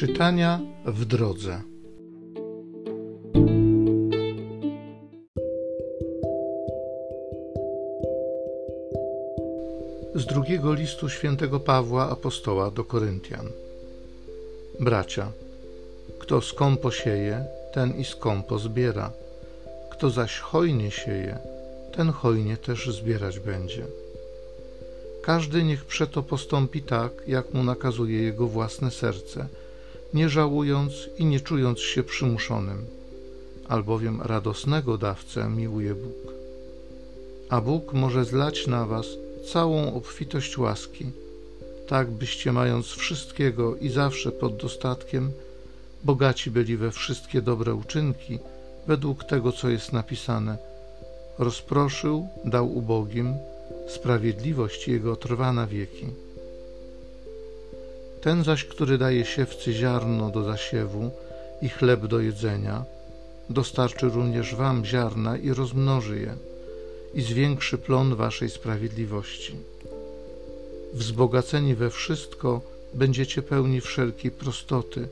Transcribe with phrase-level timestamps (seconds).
[0.00, 1.62] Czytania w drodze.
[10.14, 13.46] Z drugiego listu świętego Pawła apostoła do Koryntian.
[14.80, 15.32] Bracia,
[16.18, 19.12] kto skąpo sieje, ten i skąpo zbiera.
[19.90, 21.38] Kto zaś hojnie sieje,
[21.92, 23.86] ten hojnie też zbierać będzie.
[25.22, 29.48] Każdy niech przeto postąpi tak, jak mu nakazuje jego własne serce,
[30.14, 32.86] nie żałując i nie czując się przymuszonym,
[33.68, 36.34] albowiem radosnego dawcę miłuje Bóg.
[37.48, 39.06] A Bóg może zlać na was
[39.52, 41.06] całą obfitość łaski,
[41.88, 45.32] tak byście mając wszystkiego i zawsze pod dostatkiem,
[46.04, 48.38] bogaci byli we wszystkie dobre uczynki,
[48.86, 50.58] według tego, co jest napisane.
[51.38, 53.34] Rozproszył, dał ubogim,
[53.88, 56.06] sprawiedliwość Jego trwa na wieki.
[58.20, 61.10] Ten zaś, który daje siewcy ziarno do zasiewu
[61.62, 62.84] i chleb do jedzenia,
[63.50, 66.34] dostarczy również wam ziarna i rozmnoży je
[67.14, 69.56] i zwiększy plon waszej sprawiedliwości.
[70.92, 72.60] Wzbogaceni we wszystko
[72.94, 75.08] będziecie pełni wszelkiej prostoty,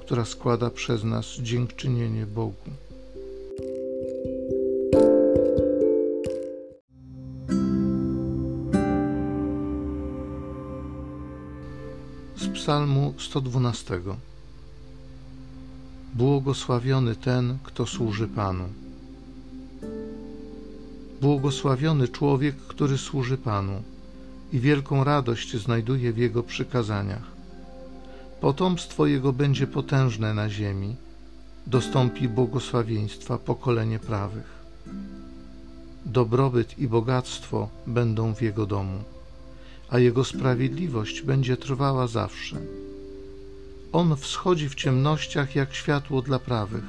[0.00, 2.70] która składa przez nas dziękczynienie Bogu.
[12.66, 14.00] Psalmu 112
[16.14, 18.68] Błogosławiony ten, kto służy Panu.
[21.20, 23.82] Błogosławiony człowiek, który służy Panu
[24.52, 27.30] i wielką radość znajduje w Jego przykazaniach.
[28.40, 30.96] Potomstwo Jego będzie potężne na ziemi,
[31.66, 34.64] dostąpi błogosławieństwa pokolenie prawych.
[36.06, 38.98] Dobrobyt i bogactwo będą w Jego domu,
[39.90, 42.56] a Jego sprawiedliwość będzie trwała zawsze.
[43.92, 46.84] On wschodzi w ciemnościach jak światło dla prawych,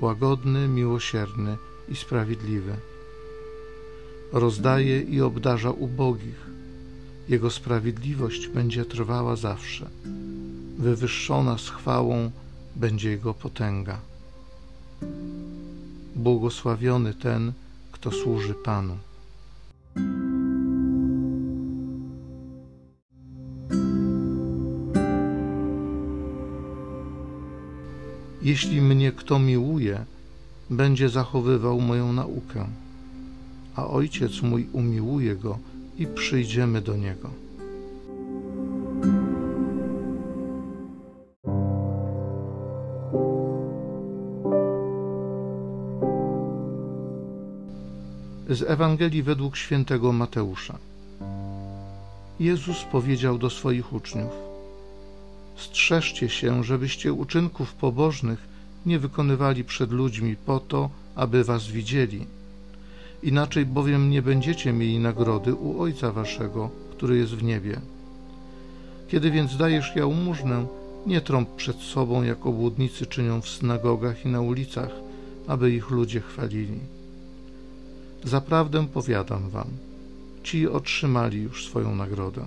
[0.00, 1.56] łagodny, miłosierny
[1.88, 2.76] i sprawiedliwy.
[4.32, 6.46] Rozdaje i obdarza ubogich,
[7.28, 9.90] Jego sprawiedliwość będzie trwała zawsze
[10.82, 12.30] wywyższona z chwałą
[12.76, 13.98] będzie Jego potęga.
[16.16, 17.52] Błogosławiony ten,
[17.92, 18.98] kto służy Panu.
[28.42, 30.04] Jeśli mnie kto miłuje,
[30.70, 32.66] będzie zachowywał moją naukę,
[33.76, 35.58] a Ojciec mój umiłuje go
[35.98, 37.30] i przyjdziemy do niego.
[48.48, 50.78] Z Ewangelii według świętego Mateusza.
[52.40, 54.51] Jezus powiedział do swoich uczniów:
[55.62, 58.48] Strzeżcie się, żebyście uczynków pobożnych
[58.86, 62.26] nie wykonywali przed ludźmi po to, aby was widzieli.
[63.22, 67.80] Inaczej bowiem nie będziecie mieli nagrody u Ojca waszego, który jest w niebie.
[69.08, 70.66] Kiedy więc dajesz jałmużnę,
[71.06, 74.90] nie trąb przed sobą, jak obłudnicy czynią w synagogach i na ulicach,
[75.46, 76.78] aby ich ludzie chwalili
[78.24, 79.68] Zaprawdę powiadam wam,
[80.42, 82.44] ci otrzymali już swoją nagrodę.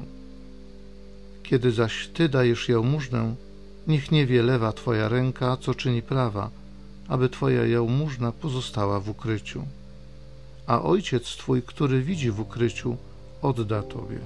[1.49, 3.35] Kiedy zaś ty dajesz jałmużnę,
[3.87, 6.49] niech nie wie lewa twoja ręka, co czyni prawa,
[7.07, 9.65] aby twoja jałmużna pozostała w ukryciu.
[10.67, 12.97] A ojciec twój, który widzi w ukryciu,
[13.41, 14.19] odda tobie.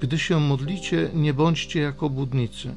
[0.00, 2.74] Gdy się modlicie, nie bądźcie jako budnicy.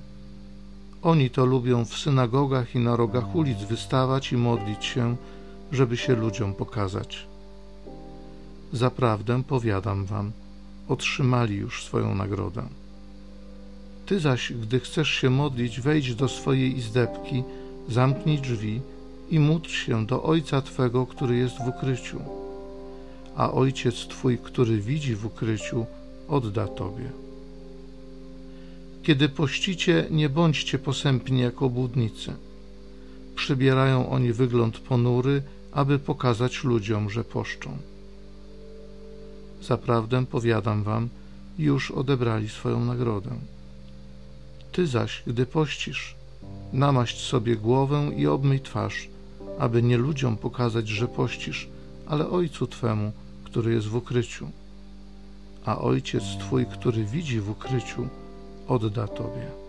[1.01, 5.15] Oni to lubią w synagogach i na rogach ulic wystawać i modlić się,
[5.71, 7.27] żeby się ludziom pokazać.
[8.73, 10.31] Zaprawdę powiadam wam,
[10.87, 12.63] otrzymali już swoją nagrodę.
[14.05, 17.43] Ty zaś, gdy chcesz się modlić, wejdź do swojej izdebki,
[17.89, 18.81] zamknij drzwi
[19.29, 22.21] i módl się do Ojca Twego, który jest w ukryciu.
[23.35, 25.85] A Ojciec Twój, który widzi w ukryciu,
[26.27, 27.11] odda Tobie.
[29.03, 32.33] Kiedy pościcie, nie bądźcie posępni jak obłudnicy.
[33.35, 37.77] Przybierają oni wygląd ponury, aby pokazać ludziom, że poszczą.
[39.61, 41.09] Zaprawdę powiadam wam,
[41.59, 43.29] już odebrali swoją nagrodę.
[44.71, 46.15] Ty zaś, gdy pościsz,
[46.73, 49.09] namaść sobie głowę i obmyj twarz,
[49.59, 51.69] aby nie ludziom pokazać, że pościsz,
[52.07, 53.11] ale Ojcu Twemu,
[53.43, 54.47] który jest w ukryciu.
[55.65, 58.07] A Ojciec Twój, który widzi w ukryciu,
[58.67, 59.60] odda Tobie.